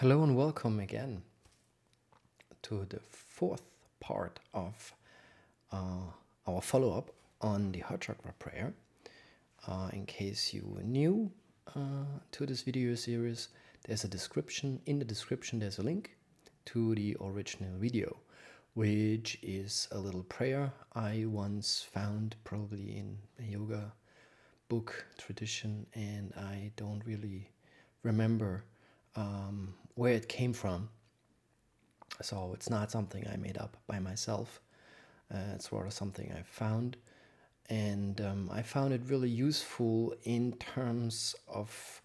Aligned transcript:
Hello 0.00 0.22
and 0.22 0.34
welcome 0.34 0.80
again 0.80 1.20
to 2.62 2.86
the 2.88 3.00
fourth 3.10 3.64
part 4.00 4.40
of 4.54 4.94
uh, 5.72 6.08
our 6.46 6.62
follow 6.62 6.96
up 6.96 7.10
on 7.42 7.70
the 7.72 7.80
Heart 7.80 8.00
Chakra 8.00 8.32
prayer. 8.38 8.72
Uh, 9.68 9.90
in 9.92 10.06
case 10.06 10.54
you 10.54 10.64
were 10.74 10.82
new 10.82 11.30
uh, 11.76 12.06
to 12.32 12.46
this 12.46 12.62
video 12.62 12.94
series, 12.94 13.48
there's 13.84 14.04
a 14.04 14.08
description. 14.08 14.80
In 14.86 14.98
the 14.98 15.04
description, 15.04 15.58
there's 15.58 15.78
a 15.78 15.82
link 15.82 16.16
to 16.64 16.94
the 16.94 17.14
original 17.20 17.76
video, 17.78 18.16
which 18.72 19.38
is 19.42 19.86
a 19.92 19.98
little 19.98 20.22
prayer 20.22 20.72
I 20.94 21.26
once 21.28 21.86
found 21.92 22.36
probably 22.44 22.96
in 22.96 23.18
a 23.38 23.42
yoga 23.42 23.92
book 24.70 25.04
tradition, 25.18 25.84
and 25.92 26.32
I 26.38 26.72
don't 26.76 27.04
really 27.04 27.50
remember 28.02 28.64
um, 29.14 29.74
where 30.00 30.14
it 30.14 30.30
came 30.30 30.54
from. 30.54 30.88
So 32.22 32.52
it's 32.54 32.70
not 32.70 32.90
something 32.90 33.28
I 33.30 33.36
made 33.36 33.58
up 33.58 33.76
by 33.86 33.98
myself. 33.98 34.62
Uh, 35.30 35.52
it's 35.54 35.70
rather 35.70 35.90
something 35.90 36.32
I 36.32 36.40
found. 36.40 36.96
And 37.68 38.18
um, 38.22 38.50
I 38.50 38.62
found 38.62 38.94
it 38.94 39.02
really 39.08 39.28
useful 39.28 40.14
in 40.22 40.54
terms 40.54 41.34
of 41.46 42.00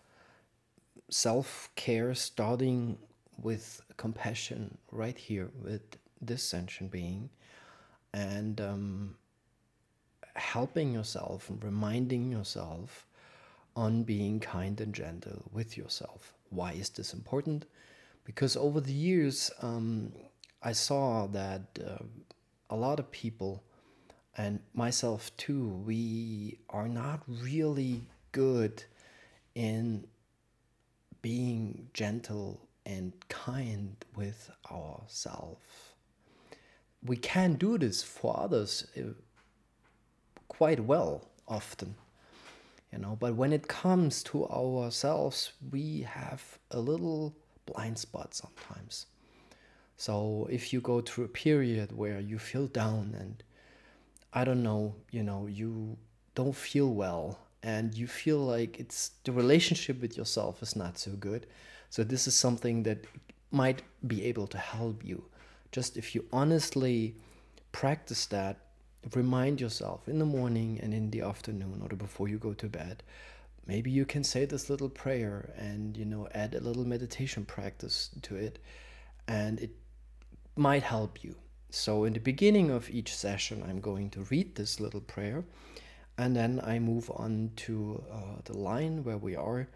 self 1.09 1.69
care, 1.77 2.13
starting 2.15 2.97
with 3.41 3.81
compassion 3.95 4.77
right 4.91 5.17
here 5.17 5.49
with 5.63 5.83
this 6.19 6.43
sentient 6.43 6.91
being 6.91 7.29
and 8.13 8.59
um, 8.59 9.15
helping 10.35 10.91
yourself 10.91 11.49
and 11.49 11.63
reminding 11.63 12.29
yourself 12.29 13.07
on 13.73 14.03
being 14.03 14.41
kind 14.41 14.81
and 14.81 14.93
gentle 14.93 15.43
with 15.53 15.77
yourself. 15.77 16.33
Why 16.55 16.71
is 16.73 16.89
this 16.89 17.13
important? 17.13 17.65
Because 18.23 18.55
over 18.55 18.79
the 18.81 18.93
years, 18.93 19.51
um, 19.61 20.11
I 20.61 20.71
saw 20.71 21.27
that 21.27 21.79
uh, 21.85 22.03
a 22.69 22.75
lot 22.75 22.99
of 22.99 23.11
people, 23.11 23.63
and 24.37 24.59
myself 24.73 25.35
too, 25.37 25.67
we 25.85 26.59
are 26.69 26.87
not 26.87 27.21
really 27.27 28.07
good 28.31 28.83
in 29.53 30.07
being 31.21 31.89
gentle 31.93 32.61
and 32.85 33.13
kind 33.29 33.95
with 34.15 34.49
ourselves. 34.71 35.93
We 37.03 37.17
can 37.17 37.53
do 37.53 37.77
this 37.77 38.01
for 38.01 38.39
others 38.39 38.87
uh, 38.97 39.13
quite 40.47 40.79
well 40.79 41.29
often 41.47 41.95
you 42.95 43.01
know 43.01 43.17
but 43.19 43.35
when 43.35 43.51
it 43.51 43.67
comes 43.67 44.23
to 44.23 44.47
ourselves 44.47 45.51
we 45.71 46.01
have 46.01 46.57
a 46.71 46.79
little 46.79 47.35
blind 47.65 47.97
spot 47.97 48.33
sometimes. 48.33 49.07
So 49.97 50.47
if 50.51 50.71
you 50.71 50.81
go 50.81 51.01
through 51.01 51.25
a 51.25 51.35
period 51.45 51.91
where 51.91 52.19
you 52.19 52.37
feel 52.37 52.67
down 52.67 53.15
and 53.19 53.43
i 54.33 54.43
don't 54.43 54.61
know 54.61 54.95
you 55.09 55.23
know 55.23 55.47
you 55.47 55.97
don't 56.35 56.55
feel 56.55 56.89
well 56.93 57.39
and 57.63 57.95
you 57.95 58.05
feel 58.05 58.37
like 58.37 58.79
it's 58.79 59.11
the 59.23 59.31
relationship 59.31 59.99
with 59.99 60.15
yourself 60.15 60.61
is 60.61 60.75
not 60.75 60.99
so 60.99 61.11
good. 61.11 61.47
So 61.89 62.03
this 62.03 62.27
is 62.27 62.35
something 62.35 62.83
that 62.83 63.05
might 63.49 63.81
be 64.05 64.23
able 64.25 64.45
to 64.47 64.59
help 64.59 65.03
you. 65.03 65.25
Just 65.71 65.97
if 65.97 66.13
you 66.13 66.25
honestly 66.31 67.15
practice 67.71 68.27
that 68.27 68.57
remind 69.13 69.61
yourself 69.61 70.07
in 70.07 70.19
the 70.19 70.25
morning 70.25 70.79
and 70.81 70.93
in 70.93 71.11
the 71.11 71.21
afternoon 71.21 71.81
or 71.81 71.95
before 71.95 72.27
you 72.27 72.37
go 72.37 72.53
to 72.53 72.67
bed 72.67 73.03
maybe 73.67 73.91
you 73.91 74.05
can 74.05 74.23
say 74.23 74.45
this 74.45 74.69
little 74.69 74.89
prayer 74.89 75.53
and 75.57 75.97
you 75.97 76.05
know 76.05 76.27
add 76.33 76.55
a 76.55 76.59
little 76.59 76.85
meditation 76.85 77.45
practice 77.45 78.09
to 78.21 78.35
it 78.35 78.59
and 79.27 79.59
it 79.59 79.71
might 80.55 80.83
help 80.83 81.23
you. 81.23 81.35
So 81.71 82.05
in 82.05 82.13
the 82.13 82.19
beginning 82.19 82.69
of 82.71 82.89
each 82.89 83.13
session 83.13 83.63
i'm 83.67 83.81
going 83.81 84.09
to 84.11 84.21
read 84.29 84.55
this 84.55 84.79
little 84.79 85.01
prayer 85.01 85.43
and 86.17 86.35
then 86.35 86.61
i 86.63 86.79
move 86.79 87.11
on 87.13 87.51
to 87.57 88.03
uh, 88.11 88.41
the 88.45 88.57
line 88.57 89.03
where 89.03 89.17
we 89.17 89.35
are 89.35 89.67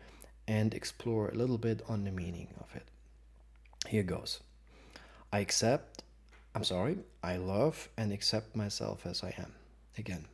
and 0.49 0.73
explore 0.73 1.29
a 1.29 1.35
little 1.35 1.59
bit 1.59 1.83
on 1.87 2.03
the 2.03 2.11
meaning 2.11 2.47
of 2.59 2.75
it. 2.75 2.87
Here 3.87 4.01
goes. 4.01 4.39
I 5.31 5.39
accept 5.39 6.03
I'm 6.55 6.63
sorry, 6.63 6.97
I 7.21 7.37
love 7.37 7.89
and 7.95 8.11
accept 8.11 8.55
myself 8.55 9.05
as 9.05 9.23
I 9.23 9.35
am. 9.37 9.53
Again, 9.97 10.25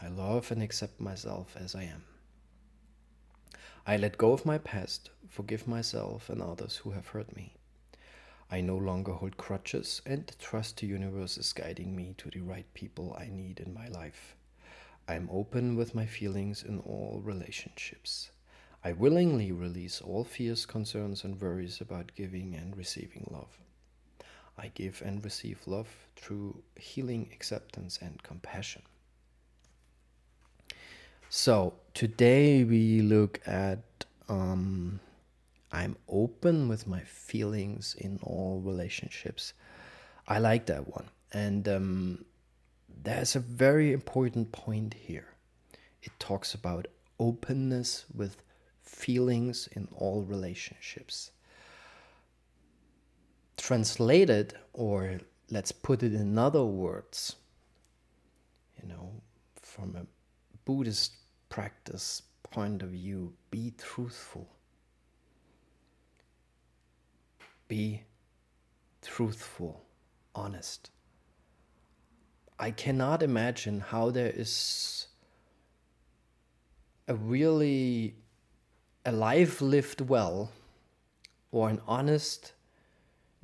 I 0.00 0.06
love 0.06 0.52
and 0.52 0.62
accept 0.62 1.00
myself 1.00 1.56
as 1.58 1.74
I 1.74 1.82
am. 1.82 2.04
I 3.84 3.96
let 3.96 4.16
go 4.16 4.32
of 4.32 4.46
my 4.46 4.58
past, 4.58 5.10
forgive 5.28 5.66
myself 5.66 6.30
and 6.30 6.40
others 6.40 6.76
who 6.76 6.92
have 6.92 7.08
hurt 7.08 7.34
me. 7.34 7.54
I 8.48 8.60
no 8.60 8.76
longer 8.76 9.12
hold 9.12 9.36
crutches 9.36 10.00
and 10.06 10.32
trust 10.38 10.78
the 10.78 10.86
universe 10.86 11.36
is 11.36 11.52
guiding 11.52 11.96
me 11.96 12.14
to 12.18 12.30
the 12.30 12.40
right 12.40 12.72
people 12.72 13.16
I 13.18 13.26
need 13.26 13.58
in 13.58 13.74
my 13.74 13.88
life. 13.88 14.36
I 15.08 15.16
am 15.16 15.28
open 15.32 15.74
with 15.74 15.96
my 15.96 16.06
feelings 16.06 16.62
in 16.62 16.78
all 16.78 17.20
relationships. 17.24 18.30
I 18.84 18.92
willingly 18.92 19.50
release 19.50 20.00
all 20.00 20.22
fears, 20.22 20.64
concerns, 20.64 21.24
and 21.24 21.40
worries 21.40 21.80
about 21.80 22.12
giving 22.14 22.54
and 22.54 22.76
receiving 22.76 23.26
love. 23.30 23.58
I 24.56 24.70
give 24.74 25.02
and 25.04 25.24
receive 25.24 25.60
love 25.66 25.88
through 26.16 26.62
healing, 26.76 27.28
acceptance, 27.32 27.98
and 28.00 28.22
compassion. 28.22 28.82
So, 31.28 31.74
today 31.94 32.62
we 32.62 33.02
look 33.02 33.40
at 33.46 33.82
um, 34.28 35.00
I'm 35.72 35.96
open 36.08 36.68
with 36.68 36.86
my 36.86 37.00
feelings 37.00 37.96
in 37.98 38.20
all 38.22 38.60
relationships. 38.60 39.52
I 40.28 40.38
like 40.38 40.66
that 40.66 40.86
one. 40.86 41.08
And 41.32 41.68
um, 41.68 42.24
there's 43.02 43.34
a 43.34 43.40
very 43.40 43.92
important 43.92 44.52
point 44.52 44.94
here. 44.94 45.26
It 46.02 46.12
talks 46.20 46.54
about 46.54 46.86
openness 47.18 48.04
with 48.14 48.40
feelings 48.82 49.68
in 49.72 49.88
all 49.96 50.22
relationships 50.22 51.32
translated, 53.64 54.52
or 54.74 55.18
let's 55.50 55.72
put 55.72 56.02
it 56.02 56.12
in 56.12 56.36
other 56.36 56.62
words, 56.62 57.36
you 58.78 58.86
know, 58.86 59.10
from 59.54 59.96
a 59.96 60.04
Buddhist 60.66 61.12
practice 61.48 62.20
point 62.42 62.82
of 62.82 62.90
view, 62.90 63.32
be 63.50 63.72
truthful. 63.78 64.46
Be 67.66 68.02
truthful, 69.00 69.82
honest. 70.34 70.90
I 72.58 72.70
cannot 72.70 73.22
imagine 73.22 73.80
how 73.80 74.10
there 74.10 74.32
is 74.36 75.06
a 77.08 77.14
really 77.14 78.14
a 79.06 79.12
life 79.12 79.62
lived 79.62 80.02
well 80.02 80.52
or 81.50 81.70
an 81.70 81.80
honest 81.88 82.52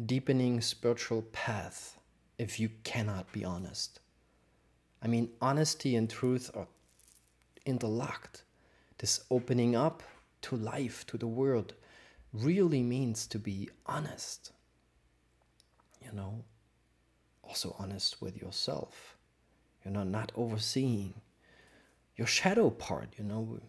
deepening 0.06 0.60
spiritual 0.60 1.22
path 1.32 1.98
if 2.38 2.58
you 2.58 2.70
cannot 2.84 3.30
be 3.32 3.44
honest. 3.44 4.00
I 5.02 5.08
mean, 5.08 5.30
honesty 5.40 5.96
and 5.96 6.08
truth 6.08 6.50
are 6.54 6.68
interlocked. 7.66 8.42
This 8.98 9.24
opening 9.30 9.74
up 9.76 10.02
to 10.42 10.56
life, 10.56 11.06
to 11.06 11.18
the 11.18 11.26
world, 11.26 11.74
really 12.32 12.82
means 12.82 13.26
to 13.28 13.38
be 13.38 13.68
honest. 13.86 14.52
You 16.02 16.12
know, 16.12 16.44
also 17.42 17.74
honest 17.78 18.22
with 18.22 18.40
yourself. 18.40 19.16
You 19.84 19.90
know, 19.90 20.04
not 20.04 20.32
overseeing 20.36 21.14
your 22.16 22.26
shadow 22.26 22.68
part, 22.70 23.14
you 23.16 23.24
know, 23.24 23.60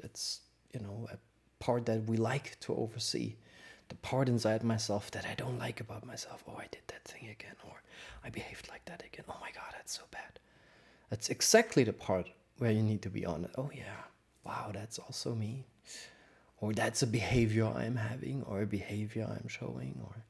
that's, 0.00 0.40
you 0.72 0.80
know, 0.80 1.06
a 1.12 1.18
part 1.62 1.86
that 1.86 2.04
we 2.04 2.16
like 2.16 2.58
to 2.60 2.74
oversee 2.74 3.36
the 3.88 3.94
part 3.96 4.28
inside 4.28 4.64
myself 4.64 5.10
that 5.12 5.26
I 5.26 5.34
don't 5.34 5.58
like 5.58 5.80
about 5.80 6.06
myself. 6.06 6.44
Oh, 6.48 6.56
I 6.56 6.66
did 6.70 6.82
that 6.88 7.04
thing 7.04 7.28
again, 7.28 7.56
or 7.64 7.82
I 8.24 8.30
behaved 8.30 8.68
like 8.68 8.84
that 8.86 9.02
again. 9.04 9.24
Oh 9.28 9.36
my 9.40 9.50
God, 9.52 9.72
that's 9.72 9.96
so 9.96 10.04
bad. 10.10 10.38
That's 11.10 11.28
exactly 11.28 11.84
the 11.84 11.92
part 11.92 12.28
where 12.58 12.70
you 12.70 12.82
need 12.82 13.02
to 13.02 13.10
be 13.10 13.26
honest. 13.26 13.54
Oh, 13.58 13.70
yeah, 13.74 14.04
wow, 14.44 14.70
that's 14.72 14.98
also 14.98 15.34
me. 15.34 15.64
Or 16.60 16.72
that's 16.72 17.02
a 17.02 17.06
behavior 17.06 17.66
I'm 17.66 17.96
having, 17.96 18.42
or 18.44 18.62
a 18.62 18.66
behavior 18.66 19.26
I'm 19.28 19.48
showing, 19.48 20.00
or 20.02 20.24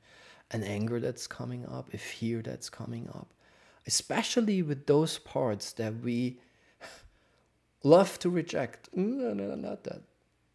an 0.51 0.65
anger 0.65 1.01
that's 1.01 1.27
coming 1.27 1.65
up, 1.67 1.93
a 1.95 1.99
fear 1.99 2.43
that's 2.43 2.69
coming 2.69 3.09
up. 3.09 3.29
Especially 3.87 4.63
with 4.63 4.87
those 4.87 5.19
parts 5.19 5.73
that 5.73 6.01
we 6.01 6.39
love 7.83 8.19
to 8.21 8.31
reject. 8.31 8.89
No, 8.95 9.33
no, 9.33 9.55
not 9.55 9.85
that 9.85 10.03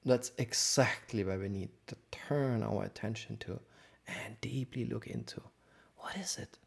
that's 0.05 0.31
exactly 0.37 1.23
where 1.23 1.39
we 1.39 1.49
need 1.49 1.69
to 1.87 1.95
turn 2.11 2.63
our 2.63 2.83
attention 2.83 3.37
to 3.37 3.59
and 4.07 4.39
deeply 4.41 4.85
look 4.85 5.07
into. 5.07 5.41
What 5.97 6.15
is 6.17 6.37
it? 6.37 6.57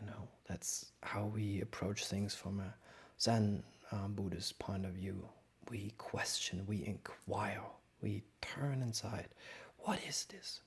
You 0.00 0.06
know 0.06 0.28
that's 0.48 0.92
how 1.02 1.26
we 1.26 1.60
approach 1.60 2.06
things 2.06 2.34
from 2.34 2.60
a 2.60 2.74
zen 3.20 3.62
um, 3.90 4.14
buddhist 4.14 4.58
point 4.58 4.86
of 4.86 4.92
view. 4.92 5.28
We 5.70 5.92
question 5.98 6.64
we 6.66 6.84
inquire 6.86 7.62
we 8.02 8.24
turn 8.40 8.82
inside. 8.82 9.28
What 9.78 10.00
is 10.06 10.26
this? 10.26 10.60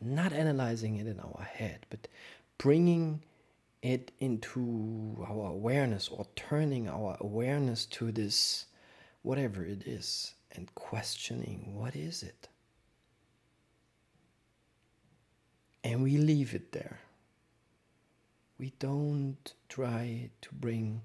Not 0.00 0.32
analyzing 0.32 0.96
it 0.96 1.06
in 1.06 1.18
our 1.18 1.42
head, 1.42 1.86
but 1.90 2.06
bringing 2.58 3.24
it 3.82 4.12
into 4.18 5.16
our 5.28 5.50
awareness 5.50 6.08
or 6.08 6.26
turning 6.36 6.88
our 6.88 7.16
awareness 7.20 7.86
to 7.86 8.12
this, 8.12 8.66
whatever 9.28 9.62
it 9.62 9.86
is, 9.86 10.32
and 10.52 10.74
questioning 10.74 11.74
what 11.74 11.94
is 11.94 12.22
it? 12.22 12.48
And 15.84 16.02
we 16.02 16.16
leave 16.16 16.54
it 16.54 16.72
there. 16.72 17.00
We 18.58 18.72
don't 18.78 19.52
try 19.68 20.30
to 20.40 20.48
bring 20.54 21.02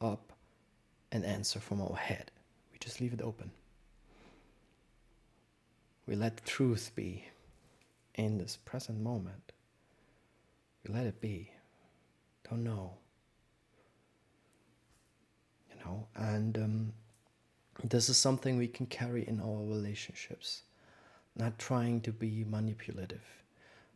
up 0.00 0.32
an 1.12 1.22
answer 1.22 1.60
from 1.60 1.82
our 1.82 1.96
head. 1.96 2.30
We 2.72 2.78
just 2.78 2.98
leave 2.98 3.12
it 3.12 3.20
open. 3.20 3.50
We 6.06 6.16
let 6.16 6.42
truth 6.46 6.92
be 6.94 7.26
in 8.14 8.38
this 8.38 8.56
present 8.56 9.02
moment. 9.02 9.52
We 10.82 10.94
let 10.94 11.04
it 11.04 11.20
be. 11.20 11.50
Don't 12.48 12.64
know. 12.64 12.94
You 15.68 15.84
know, 15.84 16.06
and 16.16 16.56
um, 16.56 16.92
this 17.84 18.08
is 18.08 18.16
something 18.16 18.56
we 18.58 18.68
can 18.68 18.86
carry 18.86 19.26
in 19.26 19.40
our 19.40 19.62
relationships. 19.64 20.62
Not 21.36 21.58
trying 21.58 22.00
to 22.02 22.12
be 22.12 22.44
manipulative, 22.48 23.24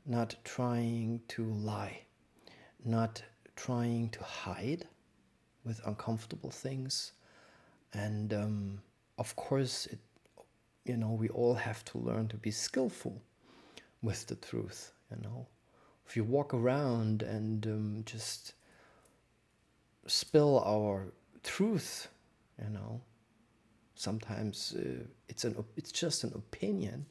not 0.07 0.37
trying 0.45 1.21
to 1.29 1.45
lie, 1.45 2.03
not 2.85 3.23
trying 3.57 4.09
to 4.11 4.23
hide 4.23 4.87
with 5.65 5.81
uncomfortable 5.87 6.51
things. 6.51 7.13
And 7.93 8.33
um, 8.33 8.83
of 9.19 9.35
course, 9.37 9.87
it, 9.87 9.99
you 10.85 10.97
know, 10.97 11.11
we 11.11 11.29
all 11.29 11.55
have 11.55 11.85
to 11.87 11.99
learn 11.99 12.29
to 12.29 12.37
be 12.37 12.51
skillful 12.51 13.21
with 14.03 14.27
the 14.27 14.37
truth, 14.37 14.93
you 15.11 15.23
know. 15.23 15.47
If 16.07 16.17
you 16.17 16.25
walk 16.25 16.53
around 16.53 17.23
and 17.23 17.67
um, 17.67 18.03
just 18.05 18.55
spill 20.07 20.63
our 20.67 21.13
truth, 21.43 22.09
you 22.63 22.71
know, 22.71 23.01
sometimes 23.95 24.75
uh, 24.77 25.05
it's 25.29 25.45
an 25.45 25.65
it's 25.77 25.93
just 25.93 26.25
an 26.25 26.33
opinion 26.35 27.07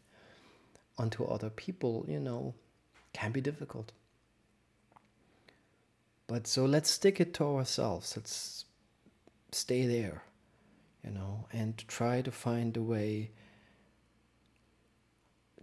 onto 0.98 1.24
other 1.24 1.50
people, 1.50 2.06
you 2.08 2.20
know, 2.20 2.54
can 3.14 3.32
be 3.32 3.42
difficult. 3.42 3.92
But 6.28 6.48
so 6.48 6.66
let's 6.66 6.90
stick 6.90 7.20
it 7.20 7.34
to 7.36 7.44
ourselves. 7.44 8.16
Let's 8.16 8.66
stay 9.52 9.86
there, 9.86 10.24
you 11.04 11.12
know, 11.12 11.46
and 11.52 11.78
try 11.88 12.22
to 12.22 12.32
find 12.32 12.76
a 12.78 12.82
way 12.82 13.32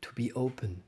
to 0.00 0.12
be 0.14 0.32
open 0.32 0.82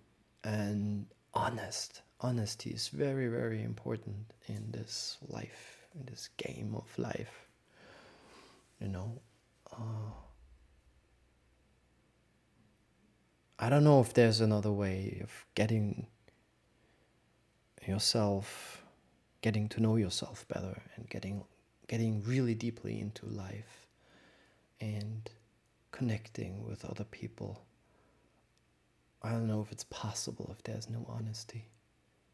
and 0.45 1.07
honest. 1.35 2.03
Honesty 2.21 2.71
is 2.71 2.89
very, 2.89 3.27
very 3.27 3.63
important 3.63 4.33
in 4.47 4.71
this 4.71 5.19
life, 5.29 5.87
in 5.95 6.07
this 6.07 6.29
game 6.37 6.75
of 6.77 6.87
life. 6.97 7.47
You 8.81 8.89
know, 8.89 9.21
uh, 9.73 10.13
I 13.63 13.69
don't 13.69 13.85
know 13.85 14.01
if 14.01 14.13
there's 14.13 14.41
another 14.41 14.73
way 14.73 15.21
of 15.23 15.31
getting 15.55 16.09
yourself, 17.87 18.83
getting 19.41 19.69
to 19.69 19.81
know 19.81 19.95
yourself 19.95 20.45
better, 20.49 20.83
and 20.97 21.09
getting 21.09 21.45
getting 21.87 22.25
really 22.25 22.57
deeply 22.57 22.99
into 22.99 23.25
life, 23.25 23.87
and 24.81 25.31
connecting 25.93 26.67
with 26.67 26.85
other 26.85 27.05
people. 27.05 27.63
I 29.23 29.31
don't 29.31 29.47
know 29.47 29.61
if 29.61 29.71
it's 29.71 29.85
possible 29.85 30.51
if 30.51 30.65
there's 30.65 30.91
no 30.91 31.07
honesty. 31.09 31.67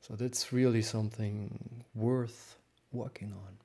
So 0.00 0.16
that's 0.16 0.50
really 0.50 0.80
something 0.80 1.84
worth 1.94 2.56
working 2.90 3.34
on. 3.34 3.58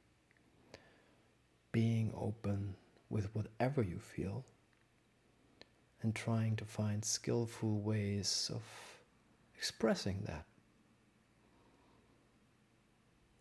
Being 1.71 2.11
open 2.13 2.75
with 3.09 3.33
whatever 3.33 3.81
you 3.81 3.99
feel 3.99 4.43
and 6.03 6.13
trying 6.13 6.55
to 6.57 6.65
find 6.65 7.03
skillful 7.03 7.79
ways 7.79 8.51
of 8.53 8.61
expressing 9.57 10.21
that. 10.25 10.45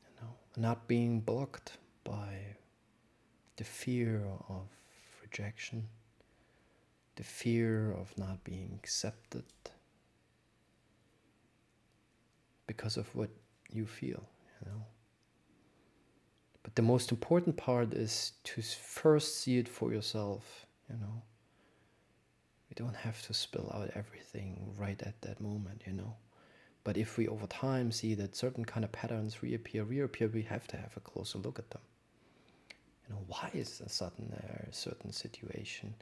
You 0.05 0.23
know, 0.23 0.35
not 0.57 0.87
being 0.87 1.21
blocked 1.21 1.79
by 2.05 2.57
the 3.57 3.65
fear 3.65 4.23
of 4.49 4.67
rejection, 5.21 5.89
the 7.17 7.25
fear 7.25 7.93
of 7.93 8.17
not 8.17 8.43
being 8.45 8.71
accepted 8.83 9.45
because 12.67 12.97
of 12.97 13.15
what 13.15 13.31
you 13.71 13.87
feel, 13.87 14.23
you 14.61 14.71
know. 14.71 14.85
But 16.63 16.77
the 16.77 16.83
most 16.83 17.11
important 17.11 17.57
part 17.57 17.93
is 17.93 18.33
to 18.45 18.63
first 18.63 19.39
see 19.41 19.59
it 19.59 19.69
for 19.69 19.93
yourself, 19.93 20.67
you 20.89 20.97
know. 20.97 21.23
We 22.73 22.83
don't 22.87 22.97
have 22.97 23.21
to 23.27 23.35
spill 23.35 23.71
out 23.75 23.91
everything 23.95 24.73
right 24.79 25.01
at 25.03 25.21
that 25.21 25.43
moment, 25.43 25.83
you 25.87 25.93
know. 25.93 26.17
But 26.85 26.97
if 26.97 27.19
we 27.19 27.29
over 27.29 27.47
time 27.47 27.93
see 27.93 28.15
that 28.15 28.35
certain 28.35 28.65
kind 28.65 28.83
of 28.83 28.91
patterns 28.91 29.43
reappear, 29.43 29.85
reappear, 29.85 30.29
we 30.29 30.41
have 30.45 30.67
to 30.69 30.79
have 30.79 30.97
a 30.97 31.01
closer 31.01 31.37
look 31.37 31.59
at 31.59 31.69
them. 31.69 31.83
You 33.07 33.15
know, 33.15 33.25
why 33.27 33.51
is 33.53 33.83
a 33.83 33.91
sudden 33.91 34.33
uh, 34.33 34.71
certain 34.71 35.13
situation 35.13 35.95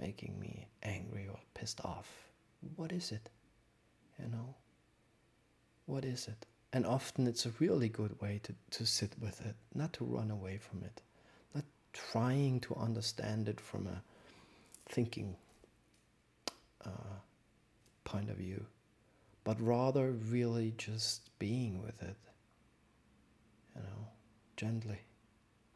making 0.00 0.40
me 0.40 0.66
angry 0.82 1.28
or 1.30 1.38
pissed 1.54 1.80
off? 1.84 2.10
What 2.74 2.90
is 2.90 3.12
it? 3.12 3.30
You 4.20 4.28
know, 4.28 4.56
what 5.86 6.04
is 6.04 6.26
it? 6.26 6.46
And 6.72 6.84
often 6.84 7.28
it's 7.28 7.46
a 7.46 7.52
really 7.60 7.88
good 7.88 8.20
way 8.20 8.40
to, 8.42 8.54
to 8.72 8.84
sit 8.84 9.12
with 9.20 9.40
it, 9.46 9.54
not 9.72 9.92
to 9.92 10.04
run 10.04 10.32
away 10.32 10.58
from 10.58 10.82
it, 10.82 11.00
not 11.54 11.64
trying 11.92 12.58
to 12.62 12.74
understand 12.74 13.48
it 13.48 13.60
from 13.60 13.86
a 13.86 14.02
thinking 14.88 15.36
uh, 16.84 17.18
point 18.04 18.30
of 18.30 18.36
view, 18.36 18.64
but 19.44 19.60
rather 19.60 20.12
really 20.12 20.74
just 20.76 21.30
being 21.38 21.82
with 21.82 22.02
it, 22.02 22.16
you 23.74 23.82
know, 23.82 24.08
gently. 24.56 25.00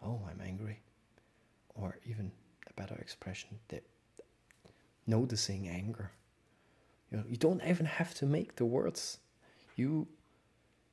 Oh, 0.05 0.21
I'm 0.29 0.41
angry. 0.45 0.81
Or 1.75 1.99
even 2.05 2.33
a 2.69 2.73
better 2.81 2.97
expression, 2.97 3.59
that 3.69 3.85
noticing 5.07 5.69
anger. 5.69 6.11
You 7.11 7.19
know, 7.19 7.25
you 7.29 7.37
don't 7.37 7.63
even 7.67 7.87
have 7.87 8.15
to 8.15 8.27
make 8.27 8.57
the 8.57 8.65
words 8.65 9.19
you 9.77 10.07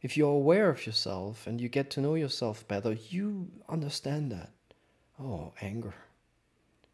if 0.02 0.16
you're 0.16 0.32
aware 0.32 0.70
of 0.70 0.86
yourself 0.86 1.46
and 1.46 1.60
you 1.60 1.68
get 1.68 1.90
to 1.92 2.02
know 2.02 2.16
yourself 2.16 2.68
better, 2.68 2.94
you 2.94 3.50
understand 3.68 4.32
that. 4.32 4.52
Oh, 5.20 5.54
anger. 5.62 5.94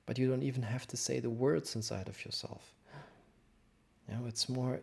But 0.05 0.17
you 0.17 0.27
don't 0.27 0.43
even 0.43 0.63
have 0.63 0.87
to 0.87 0.97
say 0.97 1.19
the 1.19 1.29
words 1.29 1.75
inside 1.75 2.09
of 2.09 2.25
yourself. 2.25 2.73
Know, 4.07 4.25
it's 4.27 4.47
more. 4.47 4.81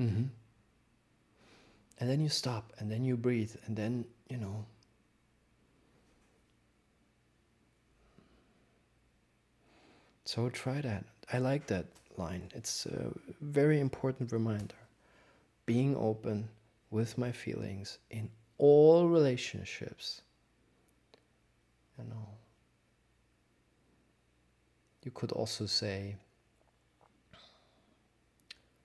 Mm-hmm. 0.00 0.24
And 1.98 2.10
then 2.10 2.20
you 2.20 2.28
stop, 2.28 2.72
and 2.78 2.90
then 2.90 3.04
you 3.04 3.16
breathe, 3.16 3.54
and 3.66 3.76
then, 3.76 4.04
you 4.28 4.36
know. 4.36 4.64
So 10.24 10.48
try 10.48 10.80
that. 10.80 11.04
I 11.32 11.38
like 11.38 11.66
that 11.66 11.86
line. 12.16 12.48
It's 12.54 12.86
a 12.86 13.12
very 13.40 13.80
important 13.80 14.32
reminder. 14.32 14.74
Being 15.66 15.96
open 15.96 16.48
with 16.90 17.18
my 17.18 17.32
feelings 17.32 17.98
in 18.10 18.30
all 18.58 19.08
relationships. 19.08 20.22
You 21.98 22.04
know. 22.04 22.28
You 25.04 25.10
could 25.10 25.32
also 25.32 25.66
say, 25.66 26.16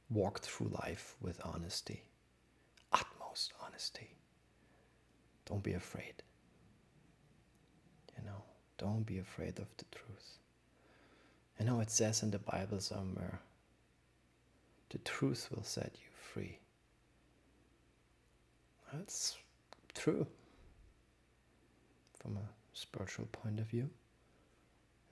walk 0.09 0.39
through 0.39 0.69
life 0.83 1.15
with 1.21 1.39
honesty, 1.43 2.03
utmost 2.91 3.53
honesty. 3.65 4.15
Don't 5.45 5.63
be 5.63 5.73
afraid. 5.73 6.23
You 8.17 8.25
know, 8.25 8.43
don't 8.77 9.05
be 9.05 9.19
afraid 9.19 9.59
of 9.59 9.67
the 9.77 9.85
truth. 9.91 10.39
I 11.59 11.63
know 11.63 11.79
it 11.79 11.89
says 11.89 12.23
in 12.23 12.31
the 12.31 12.39
Bible 12.39 12.79
somewhere 12.79 13.39
the 14.89 14.99
truth 14.99 15.49
will 15.53 15.63
set 15.63 15.91
you 15.95 16.09
free. 16.33 16.59
That's 18.93 19.37
true 19.93 20.25
from 22.21 22.37
a 22.37 22.49
spiritual 22.73 23.25
point 23.31 23.59
of 23.59 23.67
view. 23.67 23.89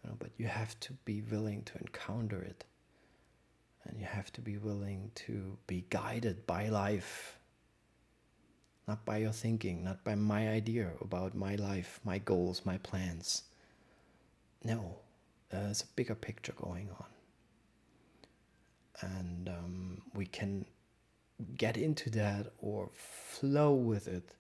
You 0.04 0.10
know, 0.10 0.16
but 0.20 0.30
you 0.38 0.48
have 0.48 0.80
to 0.82 0.94
be 1.04 1.22
willing 1.22 1.64
to 1.64 1.78
encounter 1.80 2.42
it. 2.42 2.64
And 3.86 4.00
you 4.00 4.06
have 4.06 4.32
to 4.34 4.42
be 4.42 4.58
willing 4.58 5.12
to 5.16 5.58
be 5.68 5.86
guided 5.90 6.46
by 6.48 6.70
life. 6.70 7.38
Not 8.88 9.06
by 9.06 9.18
your 9.18 9.32
thinking, 9.32 9.84
not 9.84 10.04
by 10.04 10.16
my 10.16 10.50
idea 10.50 10.92
about 11.02 11.36
my 11.36 11.56
life, 11.56 12.00
my 12.04 12.20
goals, 12.20 12.66
my 12.66 12.78
plans. 12.80 13.44
No, 14.64 14.98
there's 15.50 15.82
a 15.82 15.88
bigger 15.96 16.16
picture 16.16 16.54
going 16.56 16.90
on. 17.00 17.06
And 19.02 19.50
um, 19.50 20.02
we 20.14 20.26
can 20.26 20.66
get 21.58 21.78
into 21.78 22.10
that 22.12 22.48
or 22.60 22.90
flow 22.94 23.74
with 23.74 24.08
it 24.08 24.36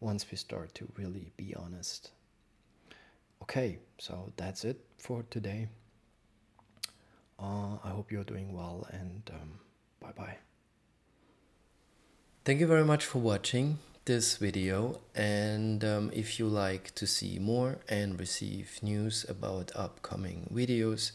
once 0.00 0.24
we 0.30 0.36
start 0.36 0.74
to 0.76 0.88
really 0.96 1.30
be 1.36 1.54
honest. 1.54 2.10
Okay, 3.42 3.78
so 3.98 4.32
that's 4.36 4.64
it 4.64 4.80
for 4.98 5.24
today. 5.30 5.68
Uh, 7.38 7.76
I 7.84 7.90
hope 7.90 8.10
you're 8.10 8.24
doing 8.24 8.52
well 8.52 8.86
and 8.90 9.30
um, 9.32 9.60
bye 10.00 10.12
bye. 10.16 10.36
Thank 12.44 12.60
you 12.60 12.66
very 12.66 12.84
much 12.84 13.04
for 13.04 13.18
watching 13.18 13.78
this 14.04 14.36
video 14.36 15.00
and 15.14 15.84
um, 15.84 16.10
if 16.14 16.38
you 16.38 16.46
like 16.48 16.94
to 16.94 17.06
see 17.06 17.38
more 17.38 17.78
and 17.88 18.18
receive 18.18 18.78
news 18.82 19.26
about 19.28 19.70
upcoming 19.76 20.48
videos 20.52 21.12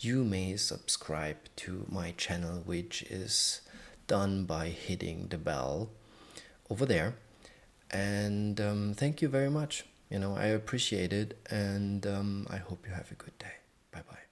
you 0.00 0.22
may 0.22 0.56
subscribe 0.56 1.36
to 1.56 1.84
my 1.88 2.12
channel 2.16 2.62
which 2.64 3.02
is 3.10 3.60
done 4.06 4.44
by 4.44 4.68
hitting 4.68 5.26
the 5.28 5.38
bell 5.38 5.90
over 6.70 6.86
there. 6.86 7.14
And 7.90 8.60
um, 8.60 8.94
thank 8.94 9.22
you 9.22 9.28
very 9.28 9.50
much. 9.50 9.84
You 10.10 10.18
know 10.18 10.34
i 10.36 10.46
appreciate 10.46 11.12
it 11.12 11.38
and 11.50 12.06
um, 12.06 12.46
i 12.48 12.56
hope 12.56 12.86
you 12.86 12.94
have 12.94 13.10
a 13.10 13.14
good 13.14 13.36
day. 13.38 13.56
Bye 13.92 14.02
bye 14.10 14.27